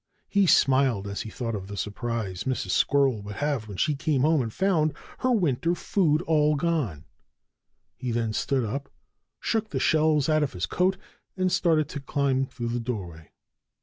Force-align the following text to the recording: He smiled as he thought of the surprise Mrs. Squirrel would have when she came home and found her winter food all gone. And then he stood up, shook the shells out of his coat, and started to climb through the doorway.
He 0.29 0.47
smiled 0.47 1.07
as 1.07 1.21
he 1.21 1.29
thought 1.29 1.53
of 1.53 1.67
the 1.67 1.77
surprise 1.77 2.45
Mrs. 2.45 2.71
Squirrel 2.71 3.21
would 3.21 3.35
have 3.35 3.67
when 3.67 3.77
she 3.77 3.93
came 3.95 4.21
home 4.21 4.41
and 4.41 4.51
found 4.51 4.95
her 5.19 5.29
winter 5.31 5.75
food 5.75 6.23
all 6.23 6.55
gone. 6.55 7.05
And 8.01 8.13
then 8.15 8.27
he 8.29 8.33
stood 8.33 8.65
up, 8.65 8.89
shook 9.39 9.69
the 9.69 9.79
shells 9.79 10.27
out 10.27 10.41
of 10.41 10.53
his 10.53 10.65
coat, 10.65 10.97
and 11.37 11.51
started 11.51 11.87
to 11.89 11.99
climb 11.99 12.47
through 12.47 12.69
the 12.69 12.79
doorway. 12.79 13.29